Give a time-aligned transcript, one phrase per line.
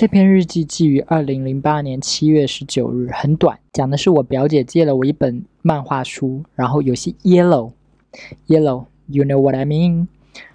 [0.00, 10.06] 这篇日记记于二零零八年七月十九日，很短，讲的是我表姐借了我一本漫画书，然后有些 yellow，yellow，you know what I mean？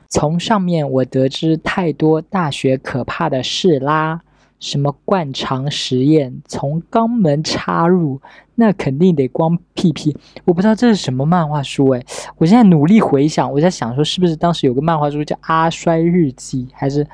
[0.08, 4.22] 从上面我得知太多大学可怕的事啦，
[4.62, 8.22] 什么灌肠实验，从肛门插入，
[8.56, 10.16] 那肯定得光屁屁。
[10.46, 12.06] 我不知道这是什么漫画书诶，
[12.38, 17.06] 我现在努力回想，我在想说是不是当时有个漫画书叫《阿衰日记》，还是？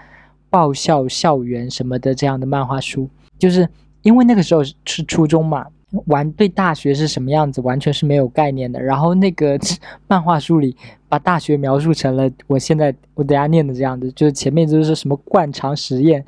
[0.49, 3.67] 爆笑校园什么的这样的漫画书，就是
[4.01, 5.65] 因为那个时候是初中嘛，
[6.07, 8.81] 完对大学是什么样子完全是没有概念的。
[8.81, 9.59] 然后那个
[10.07, 10.75] 漫画书里
[11.07, 16.25] 把大学描述成了我现在我等下念的这样子，就是前面就是什么灌肠实验，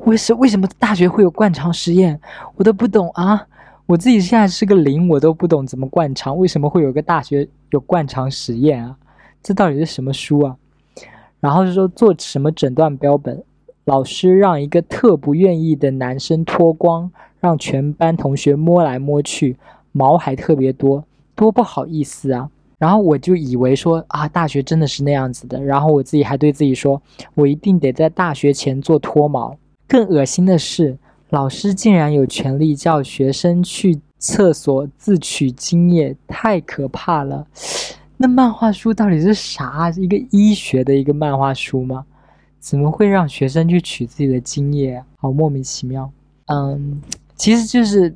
[0.00, 2.18] 为什为什么大学会有灌肠实验，
[2.56, 3.46] 我都不懂啊！
[3.86, 8.96] 我自己现在是个零，我都不懂怎么灌肠，为什么会有个大学有灌肠实验啊？
[9.42, 10.56] 这到底是什么书啊？
[11.40, 13.42] 然后是说做什么诊断标本？
[13.84, 19.56] 老师让一个特不愿意的男生脱光，让全班同学摸来摸去，
[19.90, 22.48] 毛还特别多，多不好意思啊！
[22.78, 25.62] 然后我就以为说啊，大学真的是那样子的。
[25.62, 27.00] 然后我自己还对自己说，
[27.34, 29.56] 我一定得在大学前做脱毛。
[29.88, 30.96] 更恶心的是，
[31.30, 37.46] 老师竟然有权利叫学生去厕所自取精液，太可怕了！
[38.16, 39.90] 那漫画书到底是啥？
[39.96, 42.04] 一个医学的一个漫画书吗？
[42.62, 45.02] 怎么会让学生去取自己的精液？
[45.16, 46.08] 好莫名其妙。
[46.46, 47.02] 嗯，
[47.34, 48.14] 其实就是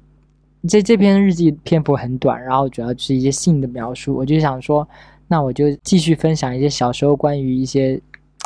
[0.68, 4.14] 这这篇日记篇幅很短，然后主要是一些性的描述。
[4.14, 4.88] 我就想说，
[5.26, 8.00] 那我就继续分享一些小时候关于一些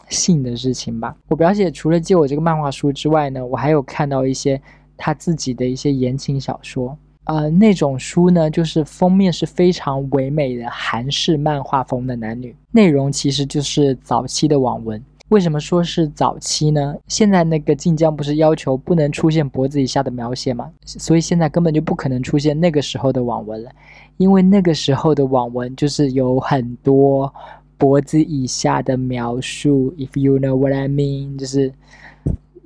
[0.08, 1.14] 性的事情吧。
[1.28, 4.60] 我表姐除了借我这个漫画书之外呢，我还有看到一些
[4.96, 6.96] 她自己的一些言情小说。
[7.24, 15.00] 呃，那种书呢，就是封面是非常唯美的韩式漫画风的男女，内容其实就是早期的网文。
[15.30, 16.96] 为什么说是早期呢？
[17.06, 20.68] 现在那个晋江不是要求不能出现脖子以下的描写吗？
[20.84, 23.70] 所以现在根本就不可能出现那个时候的网文了，
[24.16, 27.32] 因为那个时候的网文就是有很多
[27.78, 29.94] 脖子以下的描述。
[29.96, 31.72] If you know what I mean，就是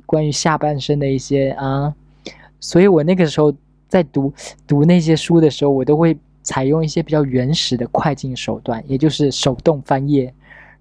[0.06, 1.94] 关于下半身的一些啊。
[2.60, 3.52] 所以我那个时候
[3.88, 4.32] 在读
[4.66, 10.32] 读那些书的时候，我都会采用一些比较原始的快进手段，也就是手动翻页，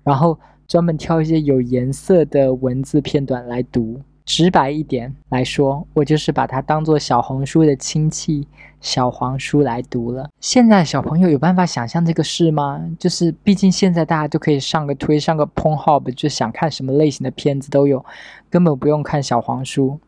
[0.01, 0.39] 然后。
[0.67, 8.47] 专门挑一些有颜色的文字片段来读，直白一点来说，我就是把它当做小红书的亲戚
[8.79, 10.29] 小黄书来读了。
[10.39, 12.81] 现在小朋友有办法想象这个事吗？
[12.97, 18.03] 就是毕竟现在大家都可以上个推，上个 Pornhub，就想看什么类型的片子都有，
[18.49, 19.99] 根本不用看小黄书。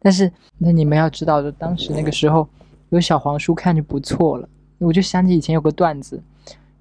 [0.00, 2.48] 但是那你们要知道，就当时那个时候
[2.90, 4.48] 有小黄书看就不错了。
[4.78, 6.20] 我就想起以前有个段子。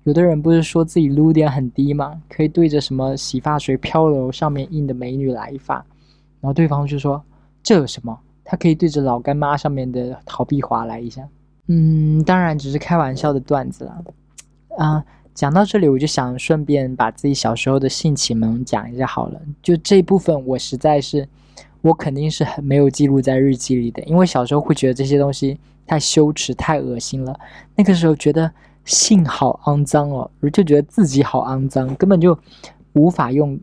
[0.04, 2.20] 有的人不是说自己撸点很低吗？
[2.28, 5.76] 可以对着什么洗发水飘柔上面印的美女来一发，
[6.40, 7.24] 然后对方就说
[7.62, 8.18] 这有什么？
[8.44, 11.22] 他可以对着老干妈上面的陶碧华来一下。
[11.68, 14.04] 嗯，当然只是开玩笑的段子了。
[14.80, 19.40] 啊，讲到这里我就想顺便把自己小时候的性启蒙讲一下好了。
[19.62, 21.30] 就这一部分我实在是，
[21.82, 27.40] 我肯定是很没有记录在日记里的，因为小时候会觉得这些东西太羞耻、太恶心了。
[27.76, 28.52] 那个时候觉得。
[28.86, 32.38] 性好肮脏哦，我就觉得自己好肮脏，根本就
[32.94, 33.60] 无法用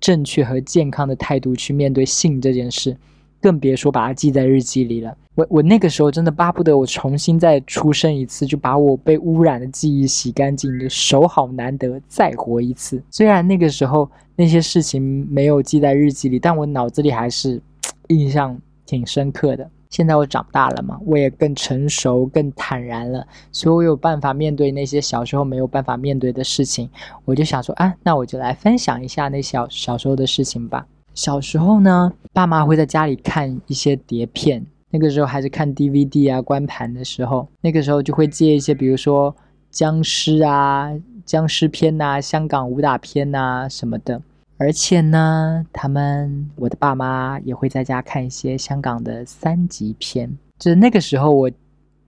[0.00, 2.96] 正确和健康的态度去面对性这件事，
[3.40, 5.16] 更别说把它记在日记里了。
[5.34, 13.02] 我我那个时候真的巴不得我重新再出生一次，就把我被污染的记忆洗干净，的手好难得，再活一次。
[13.10, 17.60] 虽然那个时候那些事情没有记在日记里，但我脑子里还是
[18.08, 19.70] 印象挺深刻的。
[19.90, 26.88] 现在我长大了嘛，我也更成熟、更坦然了，所以我有办法面对那些小时候没有办法面对的事情。
[27.24, 30.86] 我就想说，啊，那我就来分享一下那小小时候的事情吧。
[31.14, 39.34] 小时候呢，爸妈会在家里看一些碟片，那个时候还是看 DVD 啊、光盘的时候，那个时候就会借一些，比如说
[39.70, 40.92] 僵尸啊、
[41.24, 44.20] 僵尸片呐、香港武打片呐什么的。
[44.60, 50.28] 而且呢，他们我的爸妈也会在家看一些香港的三级片。
[50.58, 51.50] 就是那个时候，我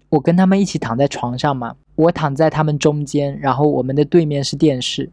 [0.08, 5.08] 我跟他们一起躺在床上嘛，我躺在他们中间，然后我们的对面是电视。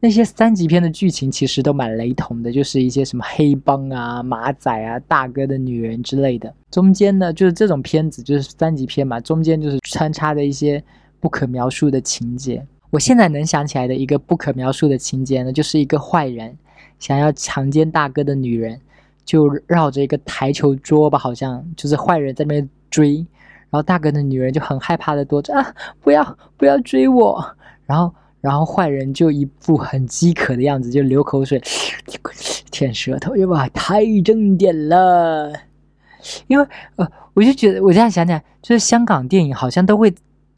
[0.00, 6.52] 那些三级片的剧情其实都蛮雷同的，就是一些什么黑帮啊、马仔啊、大哥的女人之类的。
[6.72, 10.82] 中间呢，就是这种片子就是三级片嘛，中间就是穿插的一些
[11.20, 12.66] 不可描述的情节。
[12.90, 16.52] 我现在能想起来的一个不可描述的情节呢，就是一个坏人。
[17.02, 18.80] 想要强奸大哥的女人，
[19.24, 23.16] 就绕着一个台球桌吧，好像就是坏人在那边追，
[23.70, 27.44] 然后大哥的女人就很害怕的躲着啊，不要不要追我，
[27.86, 31.60] 然后然后坏人就一副很饥渴的样子，就流口水，
[32.70, 35.52] 舔舌头，哇，太正点了，
[36.46, 36.64] 因为
[36.94, 40.14] 呃，我就觉得我这样想想，就是香港电影好像都会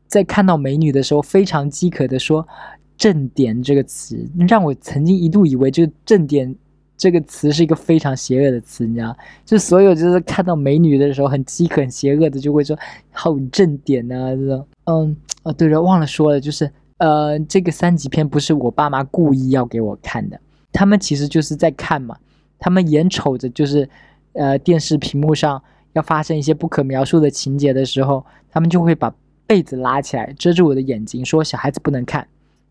[0.06, 2.46] 在看到美女的时候非常饥渴的说
[2.96, 6.54] “正点”这个词，让我曾经一度以为就“正点”
[6.96, 9.16] 这个词是一个非常邪恶的词，你知道？
[9.44, 12.78] 就所有就是看到美女的时候很饥渴、很邪恶的，就会说
[13.12, 14.66] “好正点”啊这种。
[14.84, 20.40] 嗯，哦对了，忘了说了，就是呃，这个三级片不是我爸妈故意要给我看的，
[20.72, 22.16] 他们其实就是在看嘛，
[22.58, 23.88] 他们眼瞅着就是。
[24.36, 25.62] 呃，电视屏幕上
[25.92, 29.14] 要发生一些不可描述的情节的时候，他们就会把
[29.46, 32.26] 被子拉起来遮住我的眼睛，说小孩子不能看。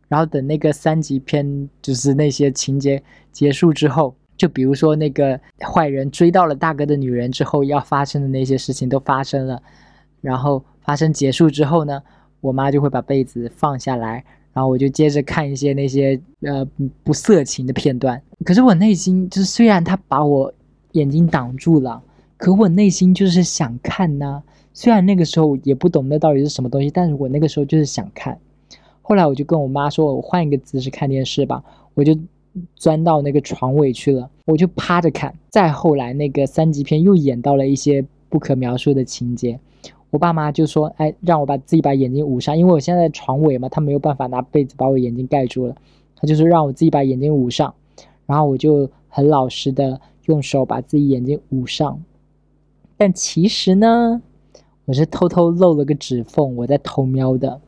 [0.08, 3.02] 然后等那个三级片，就是那些情节
[3.32, 9.62] 结束之后，就比如说那个坏人追到了大哥的女人之后，要发生的那些事情都发生了。
[10.22, 12.02] 然后发生结束之后呢，
[12.42, 14.24] 我妈就会把被子放下来，
[14.54, 16.68] 然后我就接着看一些那些呃
[17.04, 18.22] 不色情的片段。
[18.46, 20.54] 可是我内心就是，虽然他把我。
[20.94, 22.00] 眼睛挡住了，
[22.38, 24.44] 可我内心就是想看呐。
[24.76, 28.38] 虽然那个时候也不懂那到底是什么东西，但是我那个时候就是想看。
[29.04, 31.64] 后来我就跟我妈说：“我换一个姿势看电视吧。”
[31.94, 32.18] 我就
[32.76, 35.32] 钻到那个床尾去了，我就趴着看。
[35.50, 39.60] 再后来，那个三级片又演到了一些不可描述的情节，
[40.10, 45.76] 我爸妈就说：“哎，让我把自己把眼睛捂上，因为我现在床尾嘛，他没有办法拿被子把我眼睛盖住了。
[46.16, 47.74] 他就是让我自己把眼睛捂上，
[48.26, 52.02] 然后我就很老实的。”用手把自己眼睛捂上，
[52.96, 54.22] 但其实呢，
[54.86, 57.60] 我是偷偷漏了个指缝，我在偷瞄的。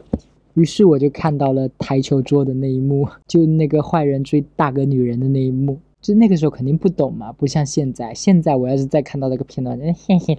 [0.56, 5.78] 于是我就看到了台球桌的那一幕，就那个坏人追大哥女人的那一幕。
[6.02, 8.14] 就那个时候肯定不懂嘛，不像现在。
[8.14, 9.76] 现在我要是再看到那个片段，
[10.08, 10.38] 嘿嘿，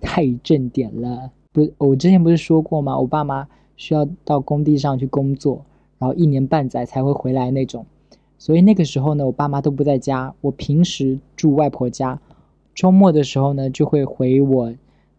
[0.00, 1.30] 太正点了。
[1.52, 2.98] 不，我之前不是说过吗？
[2.98, 3.46] 我爸妈
[3.76, 5.64] 需要到工地上去工作，
[5.98, 7.86] 然后一年半载才会回来那种。
[8.38, 10.34] 所以那个时候呢，我爸妈都不在家。
[10.40, 12.20] 我平时住外婆家，
[12.74, 14.74] 周末的时候呢，就会回我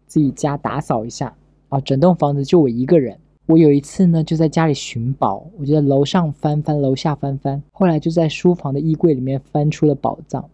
[0.06, 1.34] 自己家打扫一下。
[1.70, 3.18] 啊，整栋房子就我一个人。
[3.46, 10.44] 我有一次呢，就在家里寻宝，我就在楼上翻翻，楼下翻翻，后来就在书房的衣柜里面翻出了宝藏。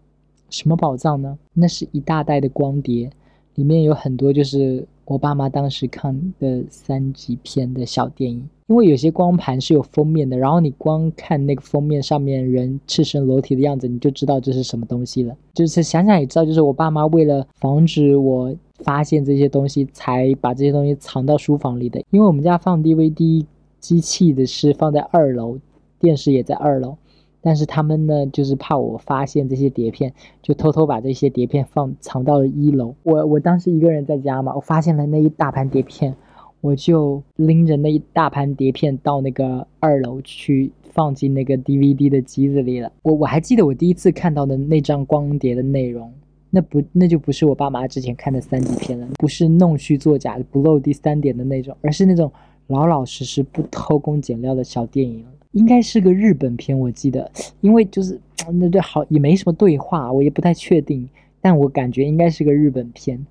[0.49, 1.39] 什么宝藏呢？
[1.55, 3.09] 那是一大袋的光碟，
[3.55, 8.45] 里面有很多就是我爸妈当时看的三级片的小电影。
[8.67, 15.37] 因为有些光盘是有封面的，然后你光看那个封面上面人赤身裸体的样子，你就知道这是什么东西了。
[15.55, 18.55] 就是想想也知道，就是我爸妈为了防止我
[18.85, 22.03] 发现这些东西，才把这些东西藏到书房里的。
[22.11, 23.45] 因为我们家放 DVD
[23.79, 25.59] 机器的是放在二楼，
[25.99, 26.97] 电视也在二楼，
[27.41, 30.13] 但是他们呢，就是怕我发现这些碟片，
[30.43, 32.95] 就偷偷把这些碟片放藏到了一楼。
[33.03, 36.15] 我我当时一个人在家嘛，我发现了那一大盘碟片。
[36.63, 42.93] 我就拎着那一大盘碟片到那个二楼去放进那个 DVD 的机子里了。
[43.01, 46.13] 我我还记得我第一次看到的那张光碟的内容，
[46.51, 52.31] 那不那就不是我爸妈之前看的三级片了，不是弄虚作假不露第三点的那种，而是那种
[52.67, 57.31] 老老实实不偷工减料的小电影应该是个日本片，我记得，
[57.61, 58.21] 因为就是
[58.53, 61.09] 那就好也没什么对话，我也不太确定，
[61.41, 63.25] 但我感觉应该是个日本片。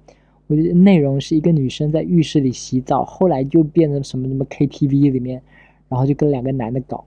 [0.48, 5.42] 我觉得内容是一个女生在浴室里洗澡，后来就变成什么什么 KTV 里面，
[5.88, 7.06] 然后就跟两个男的搞，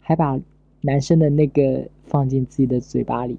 [0.00, 0.38] 还把
[0.80, 3.38] 男生的那个放进自己的嘴巴里。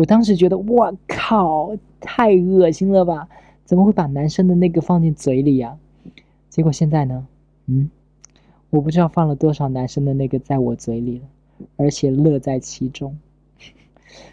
[0.00, 3.28] 我当时觉得，我靠，太恶心了吧？
[3.66, 5.76] 怎么会把男生的那个放进嘴里呀？
[6.48, 7.26] 结果现在呢，
[7.66, 7.90] 嗯，
[8.70, 11.24] 我不知道放了多少男生的那个在我嘴里了，
[11.76, 13.14] 而且乐在其中，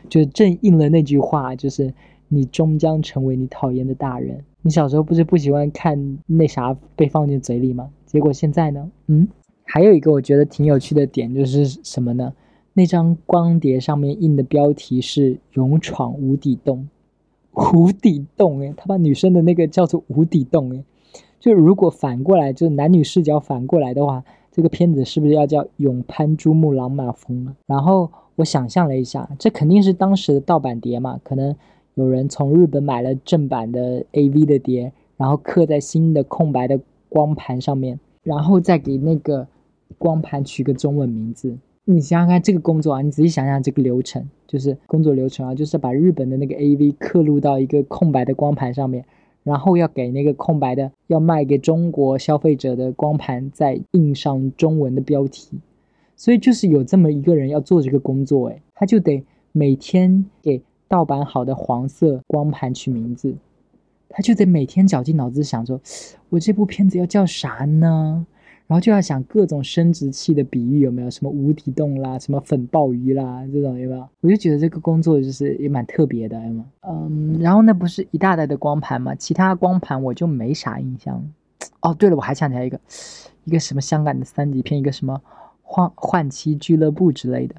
[0.07, 1.93] 就正应了那句话，就是
[2.29, 4.45] 你终将成为你讨厌的大人。
[4.61, 7.89] 你小时候不是不喜欢看那啥被放进嘴里吗？
[8.05, 8.89] 结果现在呢？
[9.07, 9.27] 嗯，
[9.65, 12.33] 还有一个我觉得挺有趣的点就是什么呢？
[12.77, 16.87] 那张光碟上面印的标题是“勇闯无底洞”，
[17.73, 20.83] 无底洞诶，他把女生的那个叫做无底洞诶，
[21.39, 27.55] 就如果反过来，就是男女视角反过来的话，这个片子是不是要叫“勇攀珠穆朗玛峰”啊？
[27.65, 31.55] 然后我想象了一下，这肯定是当时的盗版碟嘛，可能。
[31.95, 36.79] 有人从日本买了正版的 AV 的碟，然后刻在新的空白的
[37.09, 39.47] 光盘上面，然后再给那个
[39.97, 41.57] 光盘取个中文名字。
[41.89, 49.05] 你想想看这个工作啊，你仔细想想这个流程，就是工作流程啊，就是把日本的那个 AV 刻录到一个空白的光盘上面，
[49.43, 55.59] 然后要给那个空白的要卖给中国消费者的光盘再印上中文的标题。
[56.15, 60.61] 所以就是有这么一个人要做这个工作，诶，他就得每天给。
[60.89, 63.35] 盗版好的黄色光盘取名字，
[64.07, 65.81] 他就得每天绞尽脑汁想说，
[66.29, 68.25] 我这部片子要叫啥呢？
[68.67, 74.09] 然后就要想各种生殖器的比喻有没有什么无底洞啦，什么粉鲍鱼啦这种有没有？
[74.19, 76.65] 我就觉得这个工作就是也蛮特别的，有吗？
[76.81, 79.15] 嗯，然后那不是一大袋的光盘吗？
[79.15, 81.25] 其他光盘我就没啥印象。
[81.81, 82.77] 哦，对了，我还想起来一个，
[83.45, 85.21] 一个什么香港的三级片，一个什么
[85.61, 87.55] 换换妻俱乐部之类的，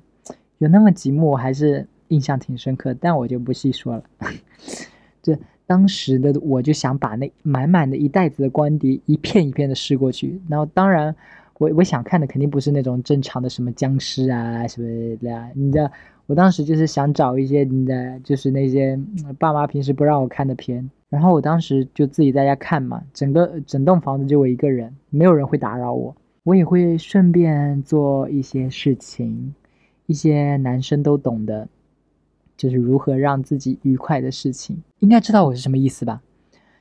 [0.58, 4.04] 有那么几幕我还是印象挺深刻，但我就不细说了。
[5.22, 5.38] 这。
[5.68, 11.14] 当时的我就想把那满满的一袋子的光碟一片一片的试过去，然后当然
[11.58, 15.90] 我我想看的肯定不是那种正常的什么僵尸啊什么的，你知道，
[16.24, 18.98] 我当时就是想找一些你的就是那些
[19.38, 29.54] 爸妈平时不让我看的片，然后我当时就自己在家看嘛，整个整栋房子就我一个人，没有人会打扰我，我也会顺便做一些事情，
[30.06, 31.68] 一些男生都懂的。
[32.58, 36.20] 就是如何让自己愉快的事情，应该知道我是什么意思吧？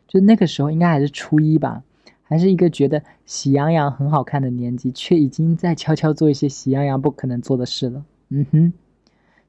[0.07, 1.83] 就那个时候应该还是初一吧，
[2.23, 8.03] 还是一个觉得喜羊羊很好看的年纪，却已经在悄悄做一些喜羊羊不可能做的事了。
[8.29, 8.73] 嗯哼，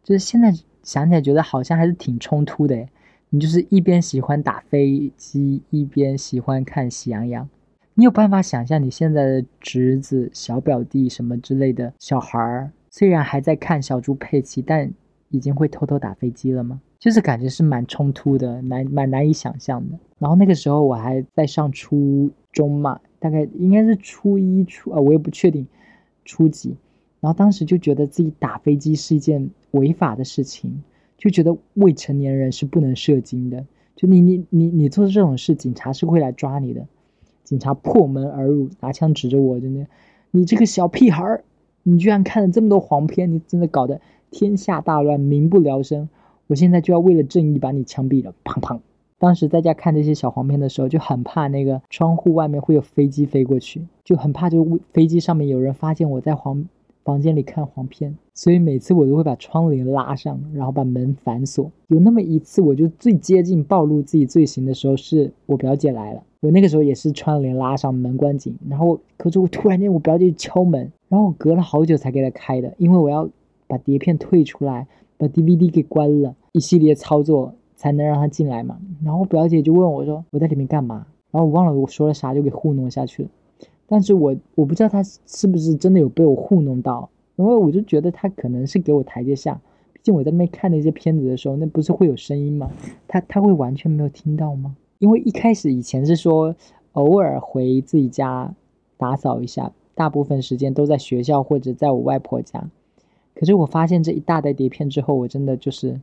[0.05, 2.87] 就是现在想起来觉得好像还是挺冲突的。
[3.31, 7.49] 你就是一边喜欢打飞机，一边喜欢看喜羊羊，
[7.95, 14.93] 你有办法想象你现在的侄子、小表弟什么之类的小孩儿，虽然还在看小猪佩奇，但。
[15.31, 16.81] 已经会偷偷打飞机了吗？
[16.99, 19.99] 就是感觉是蛮冲突的，难蛮难以想象的。
[20.19, 25.67] 然后那个时候我还在上初中嘛，大概应该是初一初啊，我也不确定
[26.25, 26.77] 初几。
[27.21, 30.83] 然后当时就觉得自己打飞机是一件违法的事情，
[31.17, 33.65] 就觉得未成年人是不能射精的。
[33.95, 36.87] 就你你你你做这种事，警察是会来抓你的。
[37.43, 39.87] 警察破门而入，拿枪指着我，就那，
[40.31, 41.45] 你这个小屁孩儿，
[41.89, 44.01] 你居然看了这么多黄片，你真的搞得。
[44.31, 46.11] 天下大乱，民不聊生。
[46.49, 48.35] 我现在就要为了正义把你枪毙了！
[48.45, 48.81] 砰砰！
[49.19, 56.67] 当时在家看这些小黄片的时候，就很怕那个窗户外面会有飞机飞过去，就很怕就飞机上面有人发现我在黄
[57.09, 61.73] 房间里看黄片，所以每次我都会把窗帘拉上，然后把门反锁。
[61.87, 66.23] 有那么一次，我就最接近暴露自己罪行的时候，是我表姐来了。
[66.41, 73.27] 我那个时候也是窗帘拉上，门关紧，然后可是我突然间我表姐敲门，然后我隔了好久才给她开的，因为我要。
[73.71, 74.87] 把碟片退出来，
[75.19, 78.79] 把 DVD 给关了，一系列操作才能让他进来嘛。
[79.05, 83.29] 然后我表姐就问我说：“我在里面干嘛？”然后我忘了我说了啥，就给糊弄下去了。
[83.89, 89.59] 但是我我不知道他是不是真的有被我糊弄到，因为我就觉得他可能是给我台阶下。
[89.93, 92.71] 毕竟我在那边看那些片子的时候，那不是会有声音吗？
[93.09, 94.77] 他他会完全没有听到吗？
[94.99, 96.55] 因为一开始以前是说
[96.93, 98.55] 偶尔回自己家
[98.97, 102.69] 打扫一下，大部分时间都在学校或者在我外婆家。
[103.35, 106.01] 可是我发现这一大袋碟片之后，我真的就是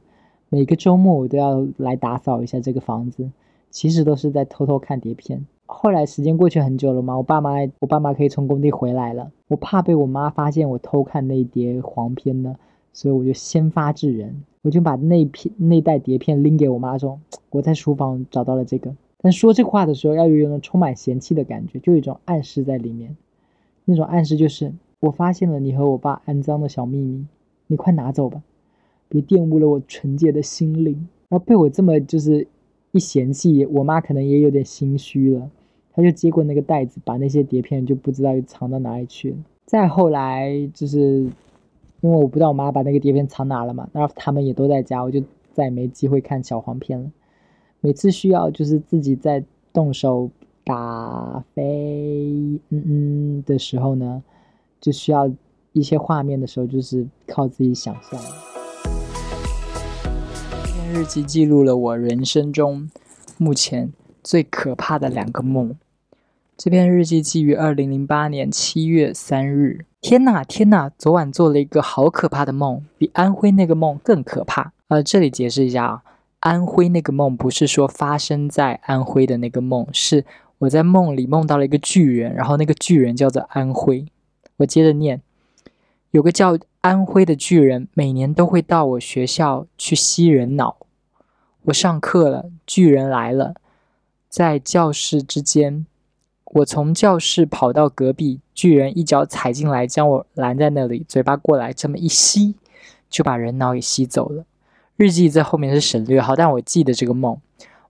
[0.49, 3.29] 每个周末我都要来打扫一下这个房子，
[3.69, 5.45] 其实都是在偷偷看碟片。
[5.65, 12.55] 后来时间过去很久了嘛，我爸妈我爸妈可以从工地回来了，我怕被我妈发现我偷看那碟黄片呢，
[12.93, 17.19] 所以我就先发制人，我就把那片那袋碟片拎给我妈说，
[17.49, 18.95] 我在书房找到了这个。
[19.21, 23.15] 但说这话的时候要有一种充满嫌弃的感觉，就有一种暗示在里面，
[23.85, 24.73] 那种暗示就是。
[25.01, 27.25] 我发现了你和我爸肮脏的小秘密，
[27.67, 28.41] 你快拿走吧，
[29.07, 31.07] 别玷污了我纯洁的心灵。
[31.29, 32.47] 然后被我这么就是
[32.91, 35.47] 一嫌弃，我妈可能也有点心虚了，
[35.95, 39.37] 他就接过那个袋子，把那些碟片就不知道又藏到哪里去了。
[39.65, 41.21] 再后来就是
[42.01, 45.23] 因为我不知道我妈把那个碟片藏哪了嘛，然后他们也都在家，我就
[45.53, 47.09] 再也没机会看小黄片了。
[47.79, 50.29] 每次需要就是自己在动手
[50.63, 54.21] 打飞嗯嗯的时候呢。
[54.81, 55.31] 就需要
[55.73, 58.19] 一些画面的时候，就是靠自己想象。
[60.63, 62.87] 这篇日记记录了我人生中
[63.39, 63.91] 目前
[64.23, 65.75] 最可怕的两个梦。
[66.57, 69.85] 这篇日记记于二零零八年七月三日。
[69.99, 70.89] 天呐天呐！
[70.97, 74.71] 昨晚做了一个好可怕的梦，比安徽那个梦更可怕。
[74.87, 76.03] 呃，这里解释一下啊，
[76.39, 80.23] 安徽那个梦不是说发生在安徽的那个梦，是
[80.59, 84.05] 我在梦里梦到了一个巨人，然后那个巨人叫做安徽。
[84.57, 85.21] 我接着念，
[86.11, 90.77] 有个叫安徽的巨人，每年都会到我学校去吸人脑。
[91.63, 93.55] 我上课了，巨人来了，
[94.29, 95.85] 在教室之间，
[96.53, 102.55] 我从教室跑到隔壁，巨人一脚踩进来，将我拦在那里，嘴巴过来，这么一吸，
[103.09, 104.45] 就把人脑给吸走了。
[104.95, 107.37] 日记在后面是省略号，但我记得这个梦，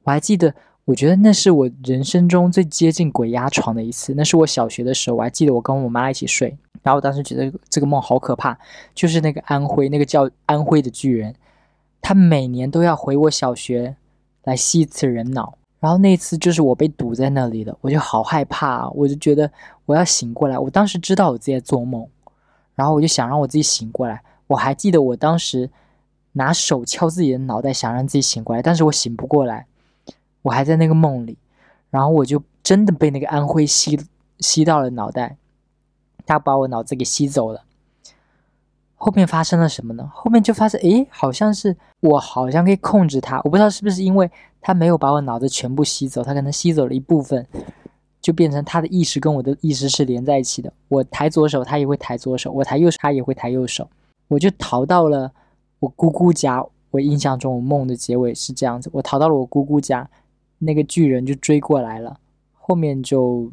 [0.03, 0.53] 我还记得。
[0.85, 4.13] 我觉得那是我人生中最接近鬼压床的一次。
[4.15, 8.55] 那是我小学的时候，我还记得我跟我妈一起睡，然后我当时觉得这个梦好可怕，
[8.93, 11.33] 就是那个安徽那个叫安徽的巨人，
[12.03, 13.95] 他每年都要回我小学
[14.43, 15.57] 来吸一次人脑。
[15.79, 19.51] 然后那次就是我被堵在那里的，我就好害怕，我就觉得
[19.85, 20.57] 我要醒过来。
[20.57, 22.07] 我当时知道我自己在做梦，
[22.73, 24.21] 然后我就想让我自己醒过来。
[24.47, 25.69] 我还记得我当时
[26.33, 29.67] 拿手敲自己的脑袋，想让自己醒过来，但是我醒不过来，
[30.41, 31.37] 我还在那个梦里。
[31.91, 33.97] 然后我就真的被那个安徽吸
[34.39, 35.37] 吸到了脑袋，
[36.25, 37.63] 他把我脑子给吸走了。
[38.97, 40.09] 后面发生了什么呢？
[40.13, 43.37] 后面就发现，诶，好像是我好像可以控制它。
[43.43, 44.29] 我不知道是不是因为
[44.65, 47.45] 他没有把我脑子全部吸走，他可能吸走了一部分，
[48.19, 50.73] 就变成他的意识跟我的意识是连在一起的。
[50.87, 53.87] 我抬左手，他也会抬左手；我抬右手，他也会抬右手。
[54.27, 55.31] 我就逃到了
[55.77, 56.65] 我姑姑家。
[56.89, 60.09] 我印象中，我梦的结尾是这样子：我逃到了我姑姑家，
[60.57, 62.19] 那个巨人就追过来了。
[62.53, 63.51] 后面就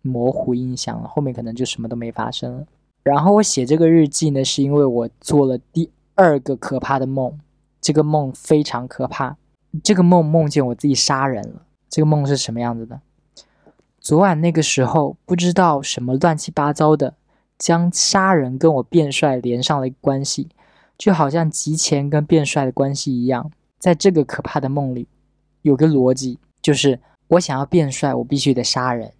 [0.00, 2.66] 模糊印象了，后面可能就什么都没发生了。
[3.02, 7.38] 然后我写这个日记呢，是因为我做了第二个可怕的梦，
[7.78, 9.36] 这个梦非常可怕。
[9.82, 11.62] 这个梦梦见我自己杀人了。
[11.88, 13.00] 这个梦是什么样子的？
[14.00, 17.14] 昨晚那个时候，不知道什么乱七八糟的，
[17.58, 20.48] 将杀人跟我变帅连上了一个关系，
[20.96, 23.50] 就好像集钱跟变帅的关系一样。
[23.78, 25.08] 在这个可怕的梦里，
[25.62, 29.12] 有个逻辑，就是我想要变帅，我必须得杀人。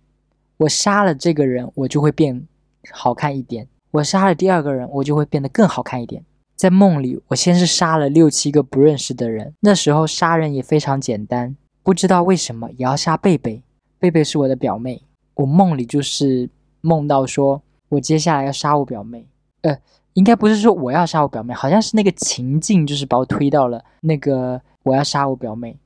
[0.58, 2.46] 我杀了这个人，我就会变
[2.92, 3.68] 好看一点。
[3.90, 6.24] 我杀了第二个人，我就会变得更好看一点。
[6.56, 9.54] 在梦里，我先是杀了六七个不认识的人。
[9.60, 13.62] 那时候杀人也非常简单，不知道为什么也要杀贝贝。
[13.98, 15.02] 贝贝是我的表妹。
[15.34, 16.48] 我梦里就是
[16.80, 17.60] 梦到说
[17.90, 19.26] 我接下来要杀我表妹。
[19.60, 19.78] 呃，
[20.14, 25.78] 应该不是说我要杀我表妹，好像是那个情境就是把我推到了那个我要杀我表妹，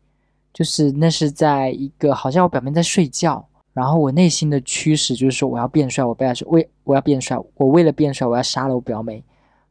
[0.52, 3.44] 就是那是在一个好像我表妹在睡觉。
[3.72, 9.22] 然后我内心的驱使就是说我要变帅，我不要是为我要变帅，我为了变帅我要杀了我表妹，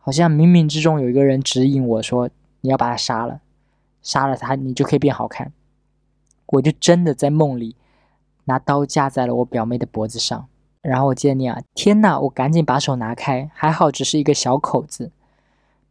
[0.10, 2.28] 好像冥冥之中有一个人指引我说
[2.62, 3.42] 你要把他杀了，
[4.02, 5.54] 杀了他你就可以变好看。
[6.48, 7.76] 我就真的在梦里
[8.46, 10.48] 拿刀架在了我表妹的脖子上，
[10.82, 15.12] 然后我见你啊，天呐，我赶紧把手拿开，还好只是一个小口子。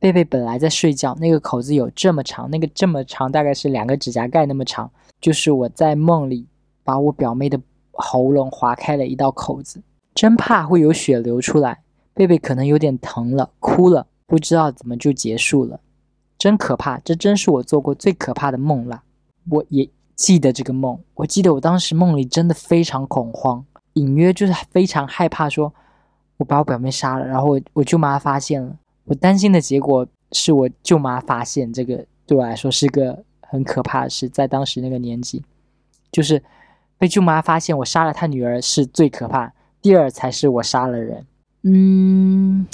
[0.00, 6.44] 贝贝本来在睡觉，那个口子有这么长，那个这么长大概是两个指甲盖那么长，就是我在梦里
[6.82, 7.60] 把我表妹的。
[8.00, 9.80] 喉咙划开了一道口子，
[10.12, 11.82] 真怕会有血流出来。
[12.18, 15.78] 贝贝可能有点疼了，哭了，不知道怎么就结束了，
[16.36, 16.98] 真可怕！
[17.04, 19.04] 这真是我做过最可怕的梦了。
[19.48, 25.72] 我也记得这个梦，我记得我当时梦里真的非常恐慌，隐约就是非常害怕，说
[26.38, 35.44] 我把我表妹杀了，然后我我舅妈发现了，我担心的结果是我舅妈发现，这个对我来说是个很可怕的事，在当时那个年纪，
[36.10, 36.42] 就是。
[37.00, 41.24] 被舅妈发现我杀了她女儿是最可怕，第二才是我杀了人。
[41.62, 42.66] 嗯，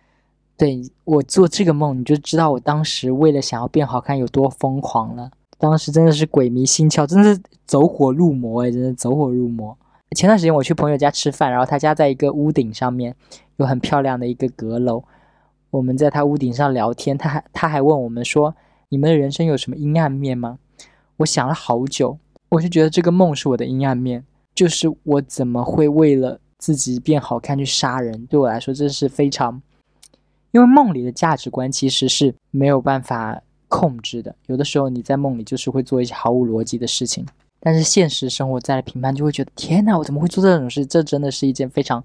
[0.56, 5.30] 对我做这个梦，你就知道我当时为了想要变好看有多疯狂了。
[5.58, 9.76] 当时真的是鬼迷心窍，真的是走火入魔哎，真的走火入魔。
[10.16, 13.14] 前段时间我去朋友家吃饭，然后他家在一个屋顶上面，
[13.56, 15.04] 有很漂亮的一个阁楼。
[15.70, 18.56] 我们在他屋顶上聊天，他还他还问我们说
[18.88, 20.58] ：“你们的人生有什么阴暗面吗？”
[21.18, 22.18] 我想了好久。
[22.48, 24.24] 我就觉得这个梦是我的阴暗面，
[24.54, 28.24] 就是我怎么会为了自己变好看去杀人？
[28.26, 29.60] 对我来说，这是非常，
[30.52, 34.32] 因为梦里的价值观其实是没有办法控制的。
[34.46, 37.26] 有的时候你在梦里就是会做一些毫无逻辑的事情，
[37.58, 40.86] 但是现实生活再来评判，就会觉得天哪，我怎么会做这种事？
[40.86, 42.04] 这真的是一件非常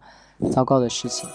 [0.52, 1.30] 糟糕的事情。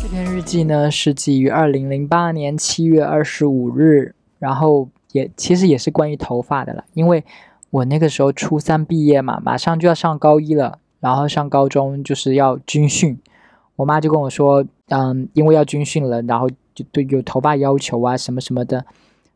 [0.00, 4.88] 这篇日记呢是记于二零零八年七月二十五日，然后。
[5.12, 7.22] 也其实也是关于头发的了，因为
[7.68, 13.18] 我那个时候初三毕业嘛，马上就要上高一了，然后上高中就是要军训，
[13.74, 18.84] 我妈就跟我说，嗯，因为要军训了，然后就对有头发要求啊什么什么的，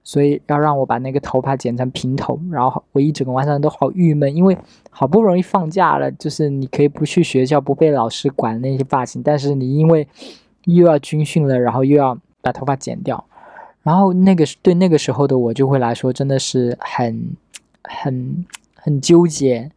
[0.05, 4.57] 所以要让我把那个头发剪成平头，然后我一整个晚上都好郁闷，因为
[4.91, 10.07] 好不容易放假了，就是你可以不去学校，不被老师管那些发型，但是你因为
[10.67, 13.25] 又要军训了，然后又要把头发剪掉。
[13.83, 17.37] 然后那个对那个时候的我就会来说，真的是很、
[17.83, 19.73] 很、很纠结。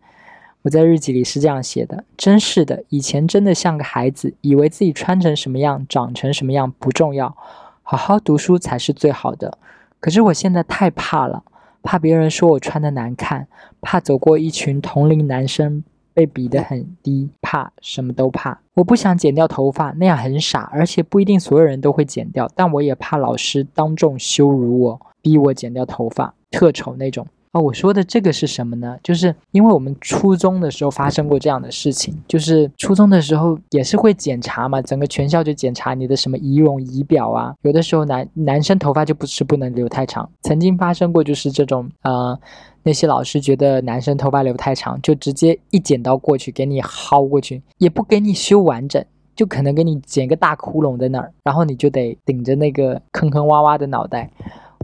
[0.62, 7.36] 我在日记里是这样写的：真是的，以前真的像个孩子，以为自己穿成什么样、长成什么样不重要，
[7.84, 9.58] 好好读书才是最好的。
[10.00, 11.44] 可是我现在太怕了，
[11.82, 13.48] 怕别人说我穿的难看，
[13.82, 15.84] 怕走过一群同龄男生。
[16.12, 18.60] 被比得很低，怕什么都怕。
[18.74, 22.50] 我不想剪掉头发，那样很傻，而且不一定所有人都会剪掉。
[22.56, 27.26] 但我也怕老师当众羞辱我，逼我剪掉头发，特丑那种。
[27.52, 28.98] 哦，我说的这个是什么呢？
[29.02, 37.54] 就是因为我们初中的时候发生过这样的事情，就是初中的时候也是会检查嘛，整个全校就检查你的什么仪容仪表啊。
[37.64, 42.40] 有的时候男男生头发就不是不能留太长，曾经发生过就是这种呃。
[42.82, 49.04] 那些老师觉得男生头发留太长，就直接一剪刀过去给你薅过去，也不给你修完整，
[49.36, 54.32] 就可能给你剪个大窟窿在那儿，然后你就得顶着那个坑坑洼洼的脑袋。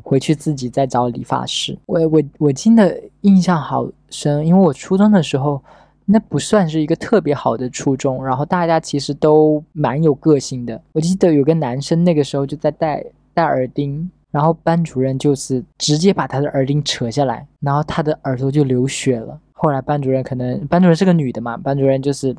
[0.05, 1.75] 回去自己再找理发师。
[1.87, 5.59] 我我我真的印象好深，因为我初中的时候，
[6.05, 10.79] 那不算是一个特别好的初中，然后大家其实都蛮有个性的。
[10.93, 19.39] 我记得有个男生那个时候就在戴戴耳钉，然后班主任就是直接把他的耳钉扯下来，然后他的耳朵就流血了。
[19.57, 22.33] 后来班主任可能班主任是个女的嘛，班主任就是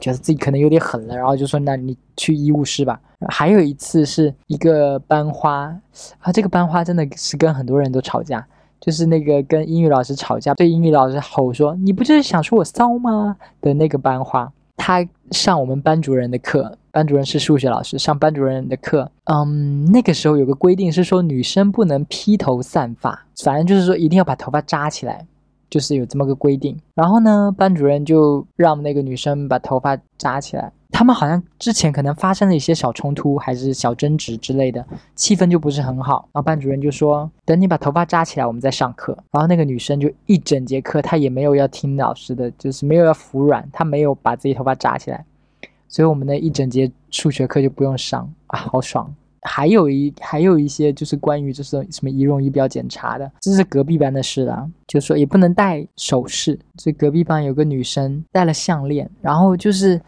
[0.00, 2.98] 觉得自己可能有点狠了，然后就说：“那你去医务室吧。”
[3.28, 5.76] 还有一次是一个班花
[6.20, 8.46] 啊，这个班花真的是跟很多人都吵架，
[8.80, 25.26] 就是那个跟英语老师吵架，对英语老师吼说：“你不就是想说我骚吗？”的那个班花，她上我们班主任的课，班主任是数学老师，上班主任的课，嗯，那个时候有个规定是说女生不能披头散发，反正就是说一定要把头发扎起来。
[25.72, 30.70] 就是有这么个规定，然后呢，班主任就让那个女生把头发扎起来。
[30.90, 36.28] 他们好像之前可能发生了一些小冲突，还是小争执之类的，气氛就不是很好。
[36.34, 45.24] 然后班主任就说：“等你把头发扎起来，我们再上课。”然后那个女生就一整节课，她也没有要听老师的，就是没有要服软，她没有把自己头发扎起来，
[45.88, 49.10] 所以我们的一整节数学课就不用上啊，好爽。
[49.42, 54.70] 还有一还有一些就是关于就是什么仪容仪表检查的，这是隔壁班的事了。
[54.86, 60.00] 就说也不能戴首饰，所以隔壁班有个女生戴了项链，然后就是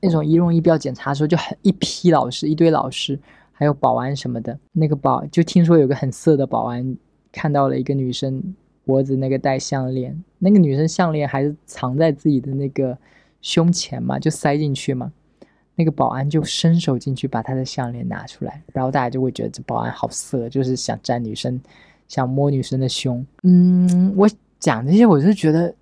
[0.00, 3.18] 那种仪容仪表检查的时候，就很一批老师，一堆老师，
[3.52, 4.58] 还有保安什么的。
[4.72, 6.96] 那个保就听说有个很色的保安
[7.30, 8.42] 看到了一个女生
[8.84, 12.98] 脖子那个戴项链，那个女生项链还是藏在自己的那个
[13.40, 15.12] 胸前嘛，就塞进去嘛。
[15.76, 21.60] 那个保安就伸手进去把他的项链拿出来，然后大家就会觉得这保安好色，就是想占女生，
[22.06, 23.24] 想摸女生的胸。
[23.42, 24.28] 嗯，我
[24.60, 25.74] 讲这些，我是觉得，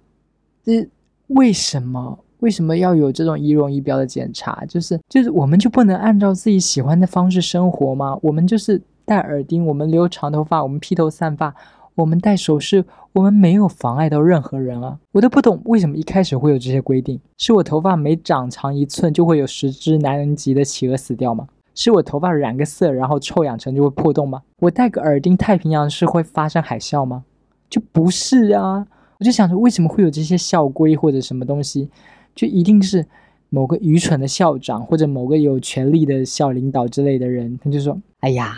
[0.64, 0.88] 这
[1.28, 4.64] 为什么为什么要有这种仪容仪表的检查？
[4.66, 8.18] 就是就是我们就不能按照自己喜欢的方式生活吗？
[8.22, 11.55] 我们就是戴耳钉，我们留长头发，我们披头散发。
[11.94, 14.98] 我们戴首饰，我们没有妨碍到任何人啊！
[15.12, 17.20] 我都不懂为什么一开始会有这些规定。
[17.37, 21.46] 是我头发每长长一寸就会有十只男人级的企鹅死掉吗？
[21.74, 24.40] 是我头发染个色然后臭氧层就会破洞吗？
[24.59, 27.24] 我戴个耳钉，太平洋是会发生海啸吗？
[27.68, 28.87] 就不是啊！
[29.18, 31.90] 我就想着为什么会有这些校规或者什么东西，
[32.35, 33.07] 就一定是
[33.50, 38.57] 某个愚蠢的校长或者某个有权力的校领导之类的人，他就说：“哎呀，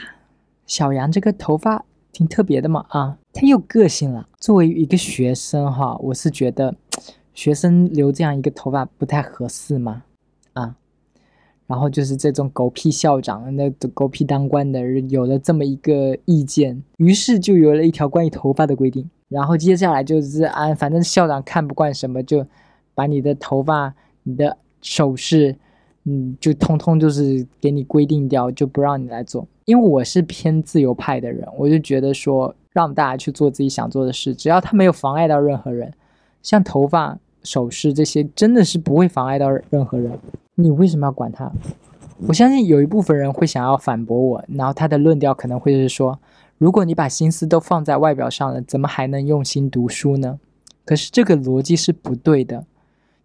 [0.67, 4.27] 小杨这个头发。”挺特别的嘛啊，他有个性了。
[4.39, 6.75] 作为一个学生哈，我是觉得
[7.35, 10.05] 学生留这样一个头发不太合适嘛
[10.53, 10.77] 啊。
[11.67, 19.11] 然后就是这种狗屁校长，那狗屁当官的人有了这么一个意见，于是就有了一条关于头发的规定。
[19.29, 22.47] 然后接下来就是啊，反正校长看不惯什么，就
[22.95, 25.57] 把你的头发、你的首饰，
[26.05, 29.47] 嗯，就通通就是给你规定掉，就不让你来做。
[29.65, 35.93] 因为我是偏自由派的人，我就觉得说让大家去做自己想做的事，只要他没有妨碍到任何人，
[36.43, 40.13] 像头发、首饰这些，真的是不会妨碍到任何人。
[40.55, 41.51] 你为什么要管他？
[42.29, 46.19] 我相信有一部分人会想要反驳我，然后他的论调可能会是说：
[46.59, 50.39] 如果你把心思都放在外表上了，怎么还能用心读书呢？
[50.85, 52.65] 可是这个逻辑是不对的，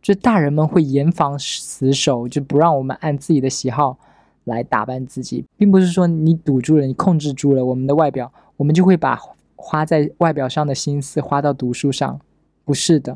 [0.01, 3.97] 就大人们会严防死守，就不让我们按自己的喜好。
[4.45, 9.19] 来打扮自己，并不是说你堵住了，你控制住了我们的外表，我们就会把
[9.55, 12.19] 花在外表上的心思花到读书上。
[12.65, 13.15] 不是的，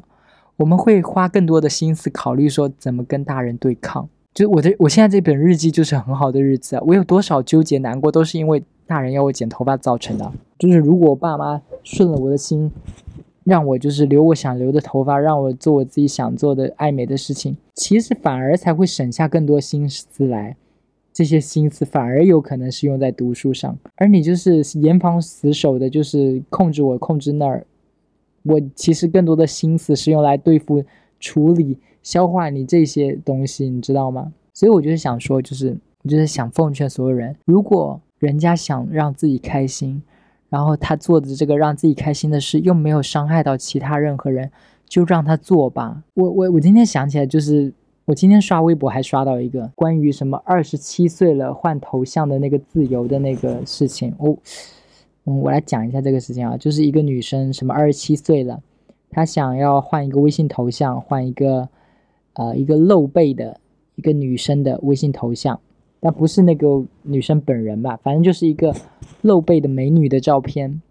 [0.58, 4.08] 我们会花更多的心思考虑说怎么跟大人对抗。
[4.32, 6.84] 就我的，我现在这本日记就是很好的日子啊！
[6.86, 10.32] 我有多少纠结难过，都是因为大人要我剪头发造成的。
[10.60, 12.72] 就是如果我爸妈顺了我的心，
[13.43, 20.56] 让我就是留我想留的头发，让我做我自己想做的爱美的事情，其实反而才会省下更多心思来。
[21.12, 27.65] 这些心思反而有可能是用在读书上，而你就是严防死守的，就是控制我，控制那儿。
[28.43, 30.84] 我其实更多的心思是用来对付、
[31.19, 34.34] 处理、消化你这些东西，你知道吗？
[34.53, 40.01] 所以我就是想说，就是我就是想奉劝所有人，如果人家想让自己开心，
[40.54, 44.52] 然后他做的这个让自己开心的事又没有伤害到其他任何人，
[44.88, 46.04] 就让他做吧。
[46.13, 47.74] 我我我今天想起来就是。
[48.06, 54.13] 我今天刷微博还刷到一个关于什么二十七岁了换头像的那个自由的那个事情。
[54.18, 54.36] 哦，
[55.24, 58.62] 嗯，我来讲一下这个事情啊，就是一个女生什么二十七岁了，
[59.10, 61.70] 她想要换一个微信头像，换一个
[62.34, 63.58] 呃一个露背的
[63.96, 65.58] 一个女生的微信头像，
[66.04, 68.76] 但不是那个女生本人吧，反正就是一个
[69.22, 70.82] 露背的美女的照片。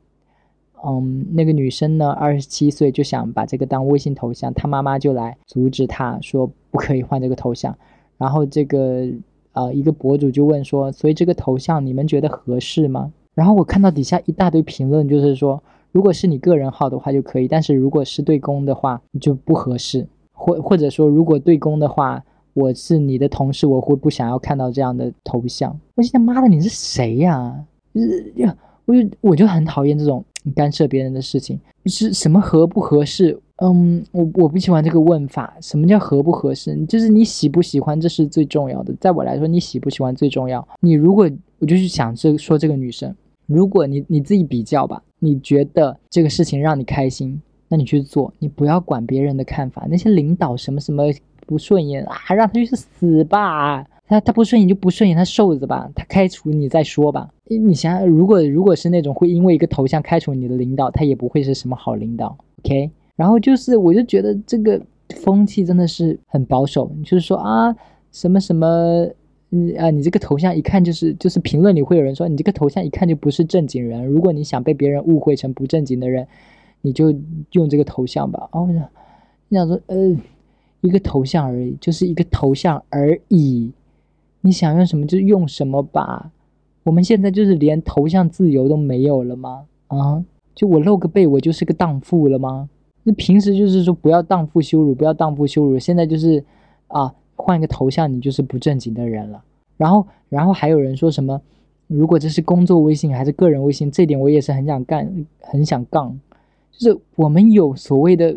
[0.82, 7.76] 嗯，那个女生呢，二十七岁就想把这个当微信头像，她妈妈就来阻止她说不可以换这个头像。
[8.16, 9.06] 然后这个
[9.52, 13.12] 呃一个博主就问说，所以这个头像你们觉得合适吗？
[13.34, 25.78] 然后我看到底下一大堆评论，就是说如果是你个人号的话就可以，但是如果是对公的话就不合适，或或者说如果对公的话，我是你的同事，我会不想要看到这样的头像。
[25.94, 27.64] 我心想妈的你是谁呀？
[27.94, 28.56] 就是呀。
[28.84, 30.24] 我就我就很讨厌这种
[30.56, 33.40] 干涉别人的事情，是什么合不合适？
[33.58, 35.56] 嗯，我我不喜欢这个问法。
[35.60, 36.76] 什么叫合不合适？
[36.86, 38.92] 就是你喜不喜欢，这是最重要的。
[39.00, 40.66] 在我来说，你喜不喜欢最重要。
[40.80, 43.14] 你如果我就去想这说这个女生，
[43.46, 49.86] 如果你你自己比较吧，你觉得这个事情让你开心，那你去做，你不要管别人的看法。
[49.88, 51.04] 那些领导什么什么
[51.46, 53.86] 不顺眼啊，让他去死吧。
[54.08, 57.30] 他他不顺眼就不顺眼，他受着吧，他开除你再说吧。
[57.46, 62.36] 你想想，如果如果是那种会因为一个头像开除你的领导，他也不会是什么好领导。
[62.62, 64.80] OK，然后就是我就觉得这个
[65.16, 67.74] 风气真的是很保守，就是说啊
[68.10, 69.08] 什么什么，
[69.50, 76.26] 嗯啊你这个头像一看就是就是评论里会有人说你这个头像一看就不是正经人，如果你想被别人误会成不正经的人，
[76.82, 77.14] 你就
[77.52, 78.48] 用这个头像吧。
[78.52, 78.68] 哦，
[79.48, 79.96] 你想说呃
[80.82, 83.72] 一个头像而已，就是一个头像而已。
[84.42, 86.30] 你想用什么就用什么吧，
[86.82, 89.64] 我们现在就是连头像自由都没有了吗？
[89.86, 90.22] 啊，
[90.54, 92.68] 就我露个背，我就是个荡妇了吗？
[93.04, 96.44] 那平时就是说不要荡妇羞辱，不要荡妇羞辱，现在就是
[96.88, 99.42] 啊，换个头像你就是不正经的人了。
[99.76, 101.40] 然后，然后还有人说什么，
[101.86, 106.18] 如果这是工作微信还是个人微信，这点我也是很想干，很想杠。
[106.70, 108.36] 就是我们有所谓的，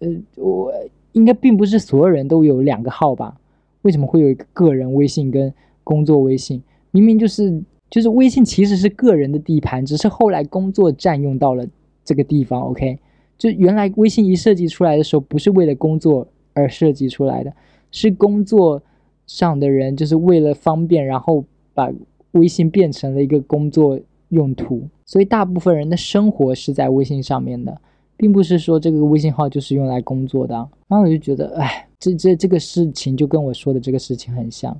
[0.00, 0.72] 呃，我
[1.12, 3.36] 应该并不是所有人都有两个号吧。
[3.82, 6.62] 为什么会有一个个人微信跟工作微信？
[6.90, 11.66] 明明就是就是微信其实是个人的地盘，只是后来工作占用到了
[12.04, 12.62] 这个地方。
[12.62, 12.98] OK，
[13.36, 17.52] 就原来微信一设计出来的时候，不是为了工作而设计出来的，
[17.90, 18.82] 是工作
[19.26, 21.44] 上的人就是为了方便，然后
[21.74, 21.90] 把
[22.32, 23.98] 微信变成了一个工作
[24.28, 24.88] 用途。
[25.04, 27.80] 所以大部分人的生活是在微信上面的，
[28.16, 30.54] 并不是说这个微信号就是用来工作的。
[30.88, 31.86] 然后我就觉得，哎。
[32.02, 34.76] 这这这个事情就跟我说的这个事情很像，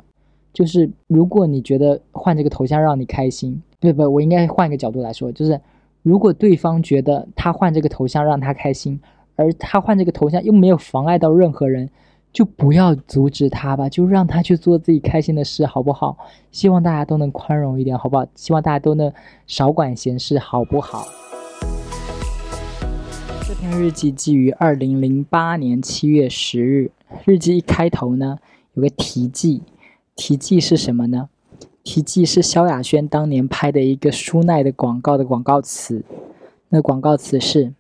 [0.53, 4.03] 就是如果你觉得换这个头像让你开心，对不？
[4.03, 5.61] 我应该换一个角度来说，就是
[6.03, 9.01] 如果对方觉得他换这个头像让他开心，
[9.37, 11.89] 而他换这个头像又没有妨碍到任何人，
[12.33, 16.19] 就不要阻止他吧，就让他去做自己开心的事，好不好？
[16.51, 18.27] 希望大家都能宽容一点，好不好？
[18.35, 19.13] 希望大家都能
[19.47, 21.07] 少管闲事，好不好？
[23.63, 26.91] 这篇日记记于二零零八年七月十日。
[27.25, 28.39] 日记一开头呢，
[28.75, 29.63] 有个题记，
[30.17, 31.29] 题记是什么呢？
[31.85, 36.03] 题记是萧亚轩当年拍的一个舒奈的广告的广告词。
[36.71, 37.73] 那广告词是：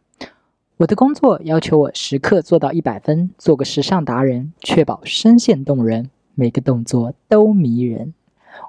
[0.77, 8.15] 我的工作要求我时刻做到一百分，做个时尚达人，确保声线动人，每个动作都迷人。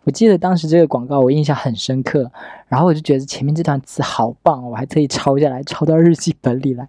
[0.04, 2.32] 我记得当时这个广告我印象很深刻，
[2.68, 6.88] 然后我就觉得前面这段词好棒，我还特意抄下来，抄到日记本里来。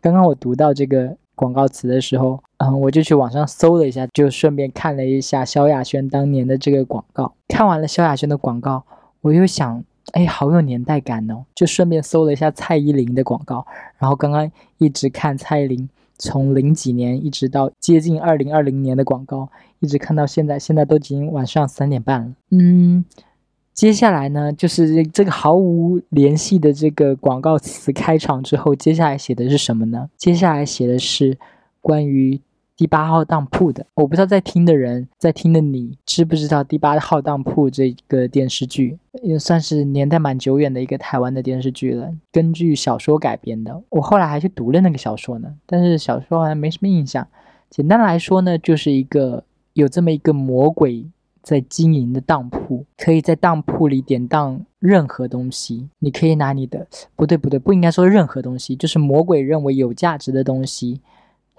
[0.00, 1.16] 刚刚我读到这个。
[1.38, 7.32] 广告词的时候，嗯，我就去网上搜了一下，就顺便看了一下萧亚轩当年的这个广告。
[7.46, 8.82] 看完了萧亚轩的广告，
[9.20, 13.64] 我又想，哎，好有年代感哦，就顺便搜了一下蔡依林的广告。
[13.98, 19.48] 然后刚刚一直看蔡依林从零几年一直到接近二零二零年的广告，
[19.80, 22.34] 一直看到现在，现在都已经晚上三点半了。
[22.50, 23.04] 嗯，
[23.72, 30.10] 接下来呢，就是这个毫无联系的这个广告词开场之后，接下来写的是什么呢？
[30.16, 31.38] 接下来写的是。
[31.80, 32.38] 关于
[32.78, 43.82] 第八号当铺的，我不知道在听的人，在听的你知不知道第八号当铺这个电视剧，也算是年代蛮久远的一个台湾的电视剧了，根据小说改编的。
[43.88, 47.26] 我后来还去读了那个小说呢，但是小说好像没什么印象。
[47.68, 51.04] 简单来说呢，就是一个有这么一个魔鬼
[51.42, 55.88] 在经营的当铺，可以在当铺里典当任何东西。
[55.98, 56.86] 你可以拿你的，
[57.16, 61.00] 不对不对，不应该说任何东西，就是魔鬼认为有价值的东西。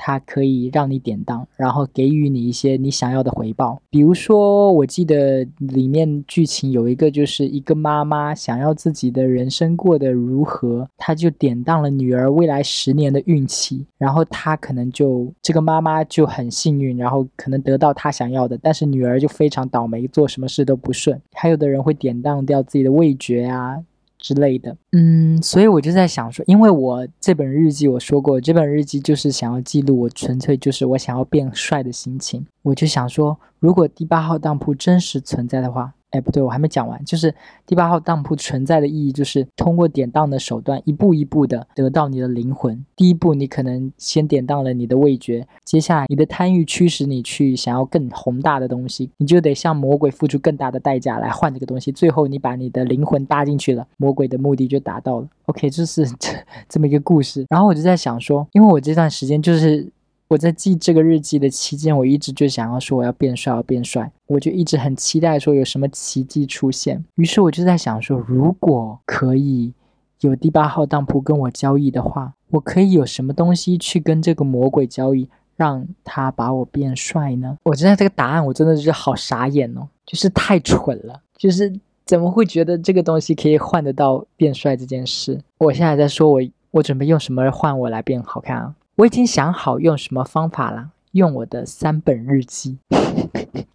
[0.02, 3.80] 它可以让你典当，然后给予你一些你想要的回报。
[3.90, 21.22] 比如说，我记得里面剧情有一个，就是一个妈妈想要自己的人生过得如何，她就典当了女儿未来十年的运气，然后她可能就这个妈妈就很幸运，然后可能得到她想要的，但是女儿就非常倒霉，做什么事都不顺。
[21.34, 23.78] 还有的人会典当掉自己的味觉啊。
[24.20, 32.46] 之类的，嗯，所以我就在想说，因为我这本日记我说过，这本日记就是想要记录我纯粹就是我想要变帅的心情。
[32.62, 37.04] 我就想说，如果第八号当铺真实存在的话，哎，不对，我还没讲完。
[37.06, 37.34] 就是
[37.66, 42.84] 第八号当铺存在的意义，就是通过典当的手段，一步一步的得到你的灵魂。
[42.96, 51.92] 第一步，你可能先典当了你的味觉，接下来你的贪欲驱使你去想要更宏大的东西，你就得向魔鬼付出更大的代价来换这个东西。
[51.92, 55.28] 最后，你把你的灵魂搭进去了，魔鬼的目的就达到了。
[55.46, 56.32] OK，这是这
[56.68, 57.46] 这么一个故事。
[57.50, 59.88] 然后我就在想说，因为我这段时间就是。
[60.30, 67.04] 我在记这个日记的期间，我一直就想要说我要变帅，要变帅，我就一直很期待说有什么奇迹出现。
[67.16, 69.74] 于是我就在想说，如果可以
[70.20, 77.58] 有第八号当铺跟我交易的话，我可以有什么东西去跟这个魔鬼交易，让他把我变帅呢？
[77.64, 81.74] 我知道这个答案我真的是好傻眼哦，就是太蠢了，就是
[82.06, 85.42] 怎么会觉得这个东西可以换得到变帅这件事？
[85.58, 86.40] 我现在在说我
[86.70, 88.76] 我准备用什么换我来变好看啊？
[89.00, 92.80] 我已经想好用什么方法了，用我的三本日记。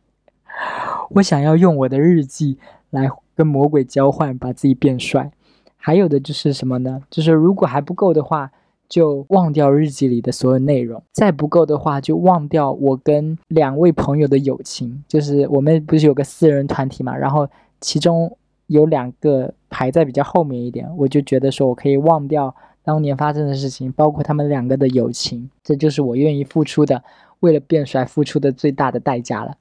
[1.12, 2.58] 我想要用我的日记
[2.90, 5.32] 来跟魔鬼交换，把自己变帅。
[5.78, 7.00] 还有的就是什么呢？
[7.08, 8.52] 就是如果还不够的话，
[8.86, 15.02] 就忘掉日记里的所有内容；再不够的话，就忘掉我跟两位朋友的友情。
[15.08, 17.48] 就是我们不是有个四人团体嘛，然后
[17.80, 22.54] 其中有两个排在比较后面一点，我就觉得说我可以忘掉。
[22.84, 27.02] 当年发生的事情，包括他们两个的友情，这就是我愿意付出的，
[27.40, 29.56] 为了变帅付出的最大的代价了。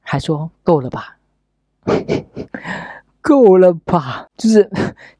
[0.00, 1.18] 还说够了吧？
[3.20, 4.26] 够了吧？
[4.36, 4.68] 就是，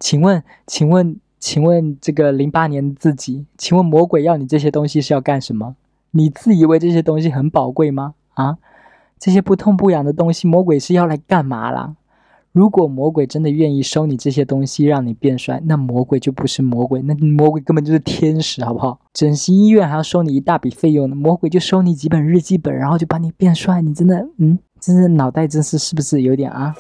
[0.01, 5.77] 请问，请问，请问这个零八年的自己，请问魔鬼要你这些东西是要干什么？
[6.11, 8.15] 你自以为这些东西很宝贵吗？
[8.35, 8.59] 啊，
[9.19, 11.95] 这些不痛不痒的东西，魔鬼是要来干嘛啦？
[12.53, 19.01] 如果魔鬼真的愿意收你这些东西让你变帅，那魔鬼就不是魔鬼，那魔鬼根本就是天使，好不好？
[19.15, 26.75] 整形医院还要收你一大笔费用呢，魔鬼就收你几本日记本，然后就把你变帅，你真的，嗯，真的脑袋真是是不是有点啊？